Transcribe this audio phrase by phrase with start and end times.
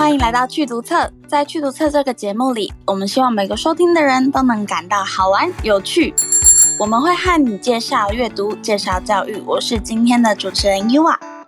[0.00, 6.14] 欢迎来到趣读册，在趣读册这个节目里，我们希望每个收听的人都能感到好玩有趣。
[6.78, 9.42] 我们会和你介绍阅读，介绍教育。
[9.44, 11.39] 我是今天的主持人 Yua。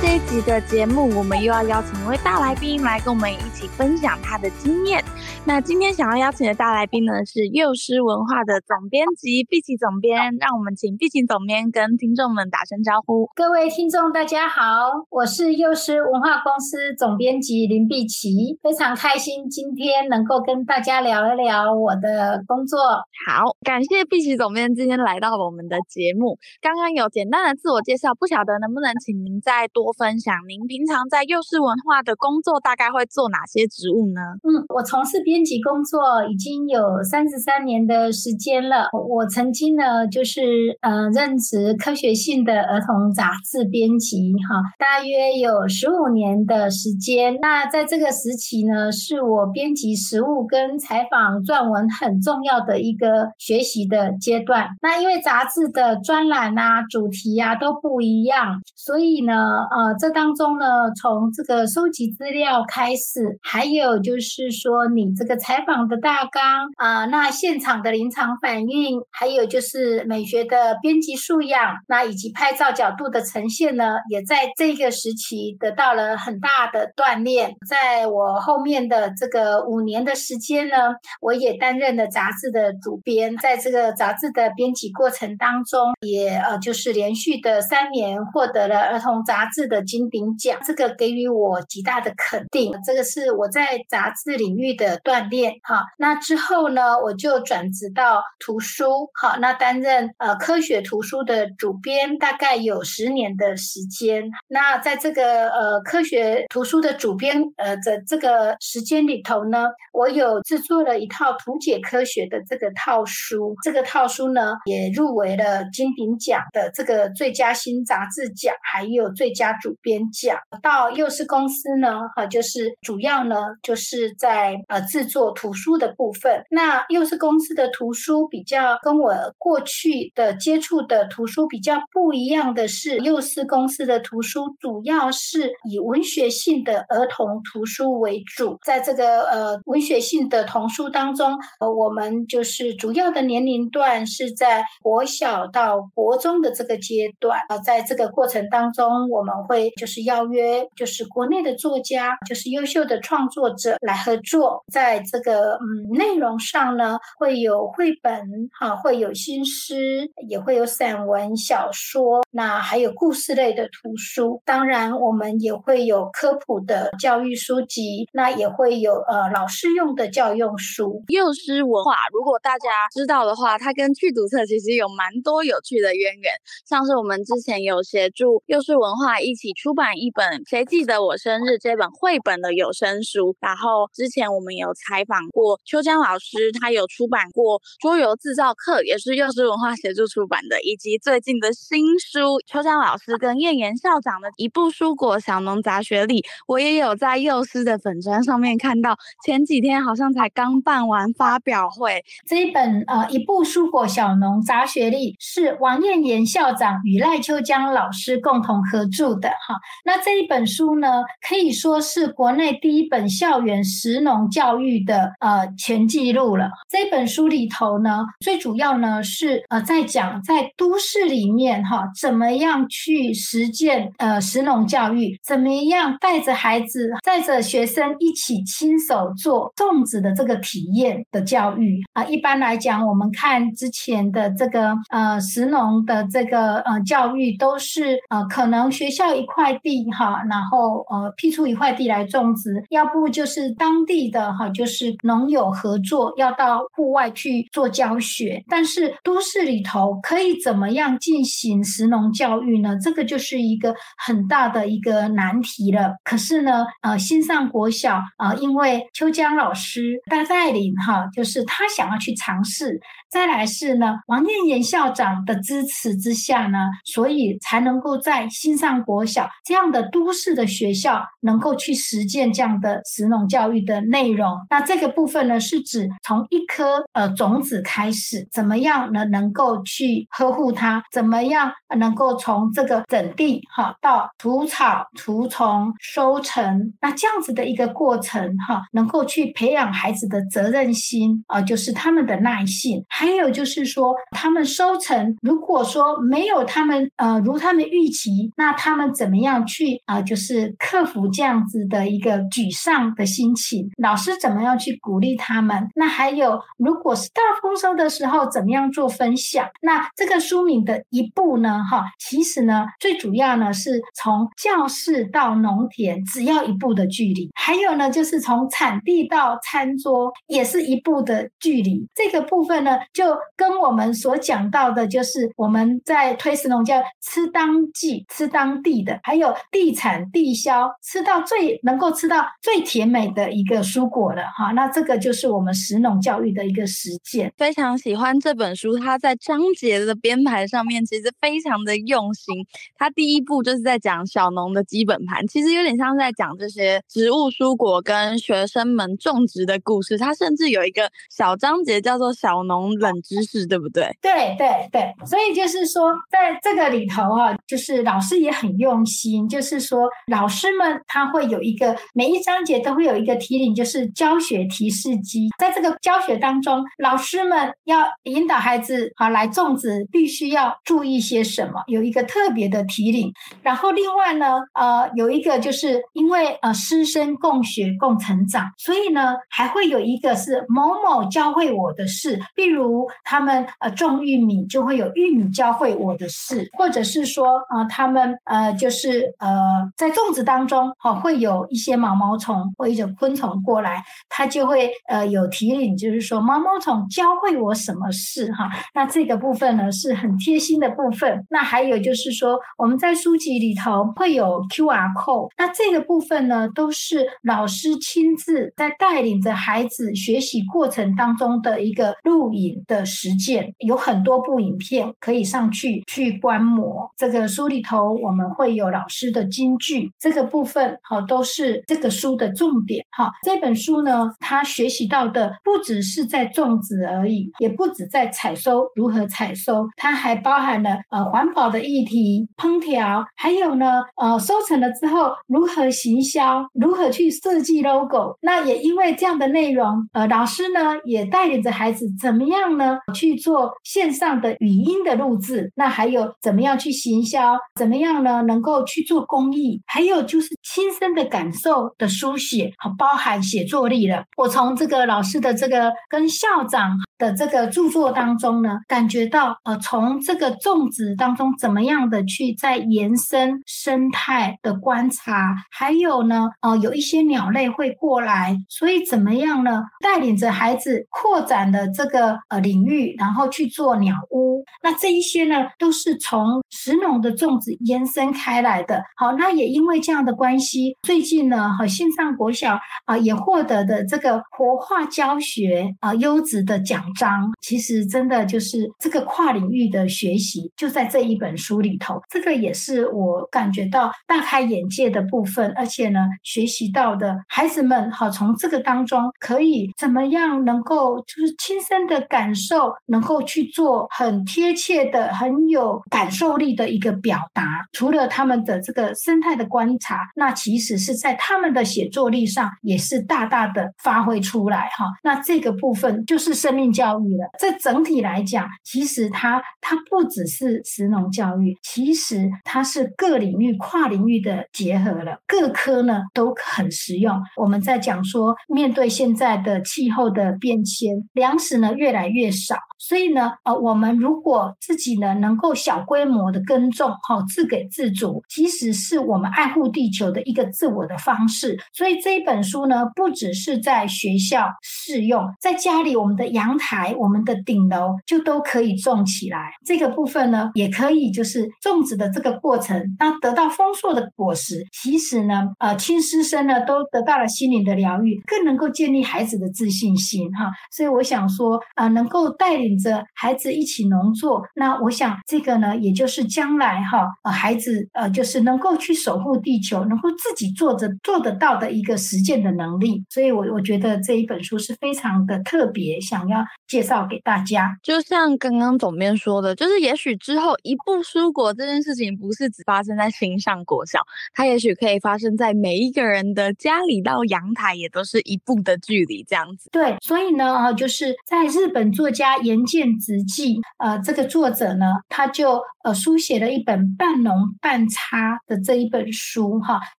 [0.00, 5.02] 这一集的节目，我们又要邀请一位大来宾来跟我们一起分享他的经验。
[5.44, 10.36] 那今天想要邀请的大来宾呢，是幼师文化的总编辑毕琪总编。
[10.38, 13.28] 让我们请毕琪总编跟听众们打声招呼。
[13.34, 14.62] 各位听众，大家好，
[15.10, 22.78] 我是幼师文化公司总编辑林毕琪，非常开心今天能够跟大家聊一聊我的工作。
[23.26, 26.38] 好，感谢毕琪总编今天来到了我们的节目。
[26.60, 34.20] 刚刚有简单的自我介绍，不晓得能不能请您再多分享，您平常在幼师文化的工作大概会做哪些职务呢？
[34.42, 38.88] 嗯，我从事编辑工作已经有三十三年的时间了。
[38.92, 40.42] 我曾经呢，就是
[40.82, 47.38] 呃任职科学性的儿童杂志编辑，哈，大约有十五年的时间。
[47.40, 54.68] 那在这个时期呢，是我编辑实务跟采访撰文很重要的一个学习的阶段。
[54.82, 59.66] 那因为杂志的专栏啊、主题啊都不一样，所以呢。
[59.78, 77.54] 呃这当中呢，从这个收集资料开始，还有就是说你这个采访的大纲啊、那现场的临场反应，还有就是美学的编辑素养，那以及拍照角度的呈现呢，也在这个时期得到了很大的锻炼。
[77.68, 80.74] 在我后面的这个五年的时间呢，
[81.20, 89.22] 我也担任了杂志的主编，在这个杂志的编辑过程当中，也呃就是连续的三年获得了儿童。
[89.28, 92.72] 杂志的金鼎奖，这个给予我极大的肯定。
[92.84, 95.52] 这个是我在杂志领域的锻炼。
[95.62, 104.28] 哈，那之后呢，我就转职到图书，好，那担任呃科学图书的主编，大概有十年的时间。
[104.48, 120.38] 那在这个呃科学图书的主编呃的这个时间里头呢，我有制作了一套图解科学的这个套书，这个套书呢也入围了金鼎奖的这个最佳新杂志奖，还有最最佳主编讲。
[120.62, 126.44] 到幼师公司呢，哈，就是主要呢，就是在呃制作图书的部分。
[126.50, 138.58] 那幼师公司的图书比较跟我过去的接触的图书比较不一样的是，幼师公司的图书主要是以文学性的儿童图书为主。
[138.64, 147.38] 在这个呃文学性的童书当中，呃，我们就是主要的年龄段是在国小到国中的这个阶段。
[147.48, 158.12] 呃，在这个过程当中，我们会就是邀约，就是国内的作家，就是优秀的创作者来合作，在这个嗯内容上呢，会有绘本
[158.60, 164.40] 哈，会有新诗，也会有散文、小说，那还有故事类的图书。
[164.44, 171.02] 当然，我们也会有科普的教育书籍，那也会有呃老师用的教用书。
[171.08, 176.30] 幼师文化，如果大家知道的话，它跟去读册其实有蛮多有趣的渊源，
[176.66, 179.20] 像是我们之前有协助幼师文化。
[179.20, 202.04] 一起出版一本《谁记得我生日》这本绘本的有声书，然后之前我们有采访过秋江老师，他有出版过桌游制造课，也是幼师文化协助出版的，以及最近的新书秋江老师跟燕岩校长的《一部蔬果小农杂学里》，我也有在幼师的粉砖上面看到，前几天好像才刚办完发表会。
[202.26, 209.08] 这一本呃《一部蔬果小农杂学里》是王燕岩校长与赖秋江老师共同合作。
[209.20, 216.50] 的的哈，那这一本书呢，可以说是国内第一本校园食农教育的呃全记录了。
[216.68, 232.04] 这本书里头呢，最主要呢是呃在讲在都市里面哈，怎么样去实践呃食农教育，怎么样带着孩子带着学生一起亲手做粽子的这个体验的教育啊。
[232.04, 248.42] 一般来讲，我们看之前的这个呃食农的这个呃教育，都是呃可能学校一块地哈，然后呃辟出一块地来种植，要不就是当地的哈，就是农友合作，要到户外去做教学。
[248.48, 252.78] 但是都市里头可以怎么样进行食农教育呢？
[252.82, 255.94] 这个就是一个很大的一个难题了。
[256.04, 262.80] 可是呢，呃，新上国小啊，呃，因为秋江老师他带领哈，就是他想要去尝试。
[263.10, 268.78] 再来是呢，王燕岩校长的支持之下呢，所以才能够在新上。
[268.78, 274.36] 国国小这样的都市的学校能够去实践这样的食农教育的内容。
[274.50, 279.04] 那这个部分呢，是指从一颗呃种子开始，怎么样呢？
[279.04, 300.00] 能够去呵护它，怎么样能够从这个整地哈到除草、除虫、收成，那这样子的一个过程哈，能够去培养孩子的责任心啊，就是他们的耐性，还有就是说他们收成，如果说没有他们呃如他们预期，那他们怎么样去啊？
[300.02, 305.68] 就是克服这样子的一个沮丧的心情，老师怎么样去鼓励他们？
[305.74, 309.46] 那还有，如果是大丰收的时候，怎么样做分享？
[309.62, 311.62] 那这个书名的一步呢？
[311.70, 321.86] 哈，其实呢，最主要呢是从教室到农田只要一步的距离，还有呢就是从产地到餐桌也是一步的距离。
[321.94, 334.22] 这个部分呢，就跟我们所讲到的，就是我们在推食农教，吃当季、吃当地的，还有地产地销，吃到最能够吃到最甜美的一个蔬果了。
[334.36, 337.32] 哈，那这个就是我们食农教育的一个实践。
[337.36, 342.34] 非常喜欢这本书，它在章节的编排上面其实非常的用心。
[342.76, 349.96] 它第一步就是在讲小农的基本盘，其实有点像在讲这些植物蔬果跟学生们种植的故事。
[349.96, 353.96] 它甚至有一个小章节叫做“小农冷知识”，对不对？
[354.02, 354.92] 对对对。
[355.06, 365.28] 所以就是说，在这个里头啊，就是老师也很用心，就是说老师们他会有一个每一章节都会有一个提领，就是教学提示机。
[365.38, 371.62] 在这个教学当中，老师们要引导孩子啊来种植，必须要注意些什么？
[371.66, 373.12] 有一个特别的提领。
[373.42, 382.18] 然后另外呢，呃，有一个就是因为呃师生共学共成长，所以呢还会有一个是某某教会我的事。
[382.36, 389.30] 例如他们呃种玉米，就会有玉米教会我的事，或者是说呃他们呃就是呃
[389.76, 398.50] 在种植当中哈、会有一些毛毛虫或者昆虫过来，他就会呃有提领，就是说毛毛虫教会我什么事哈。
[398.74, 401.24] 那这个部分呢是很贴心的部分。
[401.30, 416.90] 那还有就是说我们在书籍里头会有 QR code，那这个部分呢都是老师亲自在带领着孩子学习过程当中的一个录影的实践，有很多部影片可以上去去观摩。
[416.96, 423.12] 这个书里头我们会有老师的金句，这个部分好都是这个书的重点哈。
[423.22, 438.16] 这本书呢，他学习到的不只是在种植而已，也不止在采收如何采收，它还包含了呃环保的议题、烹调，还有呢呃收成了之后如何行销，如何去设计 logo。
[438.20, 454.04] 那也因为这样的内容，呃老师呢也带领着孩子怎么样呢去做线上的语音的录制，那还有怎么样去行销，怎么样呢能能够去做公益，还有就是亲身的感受的书写，和包含写作力了。
[454.16, 474.44] 我从这个老师的这个跟校长的这个著作当中呢，感觉到呃从这个种植当中怎么样的去在延伸生态的观察，还有呢呃有一些鸟类会过来，所以怎么样呢带领着孩子扩展的这个呃领域，然后去做鸟屋。
[474.62, 478.82] 那这一些呢都是从石农的种植延伸开来的。
[478.96, 492.00] 好，那也因为这样的关系，最近呢和线上国小啊、也获得的这个活化教学啊、优质的奖章，其实真的就是这个跨领域的学习就在这一本书里头。
[492.08, 507.44] 这个也是我感觉到大开眼界的部分，而且呢学习到的孩子们好从这个当中可以怎么样能够就是亲身的感受，能够去做很贴切的、很有感受力的一个表达。
[507.72, 514.86] 除了他们的这个生态的观察，那其实是在他们的写作力上也是大大的发挥出来哈。
[515.02, 517.24] 那这个部分就是生命教育了。
[517.40, 527.20] 这整体来讲，其实它它不只是食农教育，其实它是各领域跨领域的结合了，各科呢都很实用。
[527.36, 541.58] 我们在讲说，面对现在的气候的变迁，粮食呢越来越少，所以呢，呃，我们如果自己呢能够小规模的耕种，哈，自给自足，其实是我们爱护地球的一个自我的方式。
[541.72, 546.67] 所以这一本书呢，不只是在学校适用，在家里我们的阳台。
[546.68, 549.52] 台、我们的顶楼就都可以种起来。
[549.64, 560.50] 这个部分呢，也可以就是种植的这个过程，当得到丰硕的果实，其实呢，呃，亲师生呢都得到了心灵的疗愈，更能够建立孩子的自信心哈。
[560.70, 573.02] 所以我想说，啊、呃，能够带领着孩子一起农作，那我想这个呢，也就是将来哈，呃，孩子呃，就是能够去守护地球，能够自己做着做得到的一个实践的能力。
[573.08, 577.76] 所以我我觉得这一本书是非常的特别，想要介绍给大家。
[577.82, 584.00] 就像刚刚总编说的，就是也许之后一步蔬果这件事情，不是只发生在新上国小，
[584.34, 589.68] 它也许可以发生在每一个人的家里到阳台，也都是一步的距离这样子。
[589.70, 599.80] 对，所以呢，就是在日本作家岩见直纪，呃，这个作者呢，他就呃书写了一本半农半差的这一本书哈，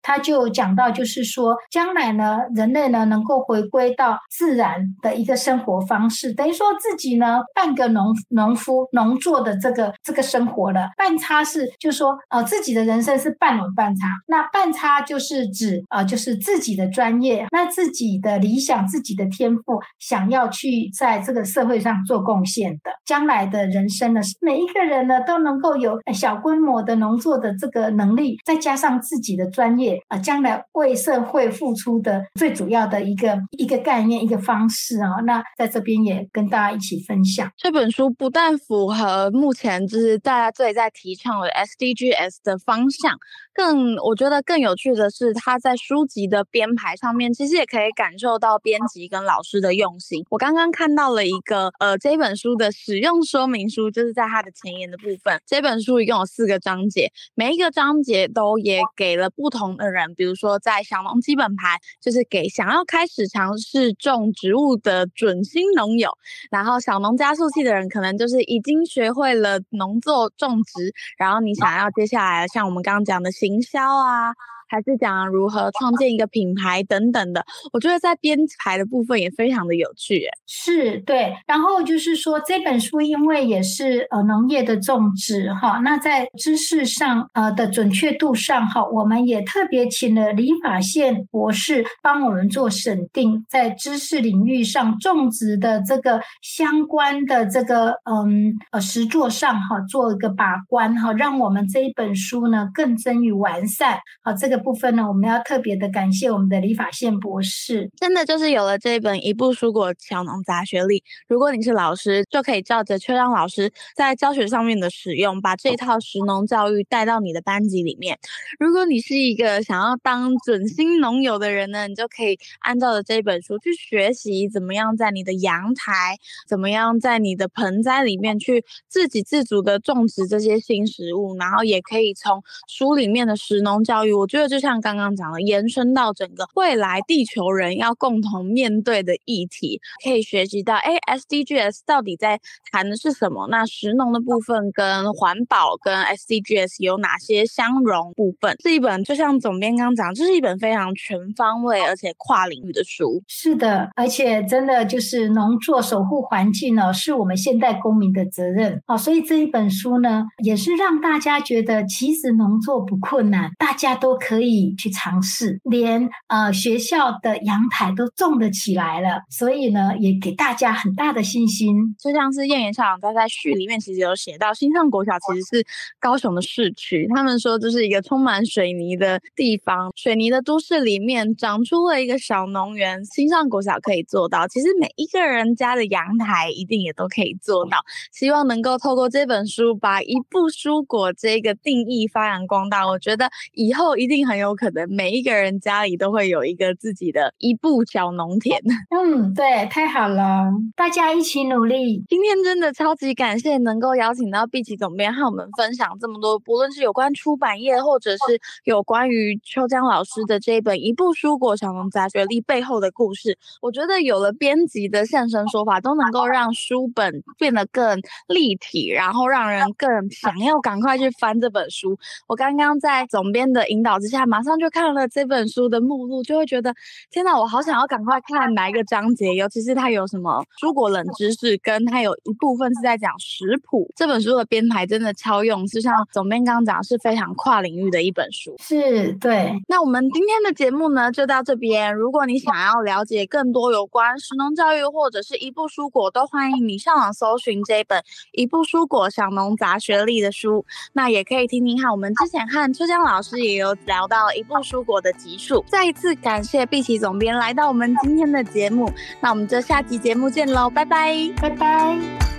[0.01, 10.87] 他就讲到就是说，将来呢，人类呢能够回归到自然的一个生活方式，等于说自己呢半个农农夫农作的这个这个生活了。
[10.97, 37.51] 半差是就是说呃自己的人生是半农半差，那半差就是指呃就是自己的专业，那自己的理想、自己的天赋，想要去在这个社会上做贡献的，将来的人生呢，是每一个人呢都能够有小规模的农作的这个能力，再加上自己的专业啊，呃，将来为社会付出的最主要的一个一个概念、一个方式啊，那在这边也跟大家一起分享。
[37.57, 43.17] 这本书不但符合目前就是大家最在提倡的 SDGs 的方向。
[43.59, 50.23] 更我觉得更有趣的是，他在书籍的编排上面，其实也可以感受到编辑跟老师的用心。
[50.29, 55.41] 我刚刚看到了一个呃，这本书的使用说明书，就是在它的前言的部分。
[55.45, 66.11] 这本书一共有四个章节，每一个章节都也给了不同的人，比如说在小农基本盘，就是给想要开始尝试种植物的准新农友；
[66.49, 73.48] 然后小农加速器的人，可能就是已经学会了农作种植，然后你想要接下来像我们刚刚讲的新。
[73.49, 74.33] 营销啊。
[74.69, 80.27] 还是讲如何创建一个品牌等等的，我觉得在编排的部分也非常的有趣。
[80.45, 81.35] 是，对。
[81.47, 103.97] 然后就是说这本书因为也是呃农业的种植哈，那在知识上呃的准确度上哈，我们也特别请了李法宪博士帮我们做审定，在知识领域上种植的这个相关的这个嗯呃实作上哈，做一个把关哈，让我们这一本书呢更臻于完善。
[104.21, 104.58] 好，这个。
[104.59, 118.19] 部分呢，我们要特别的感谢我们的理法线博士，真的就是有了这一本《一部蔬果小农杂学力》，如果你是老师，就可以照着邱让老师在教学上面的使用，把这套食农教育带到你的班级里面。
[118.59, 134.48] 如果你是一个想要当准新农友的人呢，你就可以按照着这本书去学习，怎么样在你的阳台，怎么样在你的盆栽里面去自给自足的种植这些新食物，然后也可以从书里面的食农教育，我觉得。
[134.49, 142.39] 就像刚刚讲的，延伸到整个未来地球人要共同面对的议题，可以学习到，哎，SDGs 到底在
[142.71, 143.47] 谈的是什么？
[143.49, 148.55] 那食农的部分跟环保跟 SDGs 有哪些相融部分？
[148.59, 153.21] 这一本就像总编刚讲，这是一本非常全方位而且跨领域的书。
[153.27, 158.81] 是的，而且真的就是农作守护环境呢，是我们现代公民的责任。
[158.87, 164.38] 好，所以这一本书呢，也是让大家觉得其实农作不困难，大家都可。
[164.39, 171.75] 可以去尝试，连呃学校的阳台都种得起来了，所以呢，也给大家很大的信心。
[171.99, 175.67] 就像是燕园校长在在序里面其实有写到，新上国小其实是
[175.99, 183.03] 高雄的市区，他们说这是一个充满水泥的地方，水泥的都市里面长出了一个小农园。
[183.03, 187.79] 新上国小可以做到，其实每一个人家的阳台一定也都可以做到。
[188.13, 192.87] 希望能够透过这本书，把一部蔬果这个定义发扬光大。
[192.87, 194.28] 我觉得以后一定。
[194.29, 198.61] 很有可能每一个人家里都会有一个自己的一步小农田。
[198.93, 202.03] 嗯，对，太好了，大家一起努力。
[202.07, 213.37] 今天真的超级感谢能够邀请到碧琪总编和我们分享这么多，不论是有关出版业，或者是有关于秋江老师的这一本《一部蔬果小农杂学力》背后的故事。
[213.61, 221.97] 我觉得有了编辑的现身说法，都能够让书本变得更立体，然后让人更想要赶快去翻这本书。
[222.27, 226.73] 我刚刚在总编的引导之下，马上就看了这本书的目录，就会觉得
[227.09, 233.89] 天哪，我好想要赶快看哪一个章节，尤其是它有什么蔬果冷知识，跟它有一部分是在讲食谱。
[233.95, 238.55] 这本书的编排真的超用，就像总编刚刚讲，是非常跨领域的一本书。
[238.59, 239.53] 是，对。
[239.67, 241.93] 那我们今天的节目呢，就到这边。
[241.93, 247.99] 如果你想要了解更多有关食农教育或者是一部蔬果，都欢迎你上网搜寻这本
[248.31, 250.65] 《一部蔬果小农杂学力》的书。
[250.93, 255.63] 那也可以听听看，我们之前和秋江老师也有聊到一部蔬果的集数。
[255.67, 258.91] 再一次感谢碧琪总编来到我们今天的节目。
[259.21, 262.38] 那我们就下期节目见喽，拜拜，拜拜。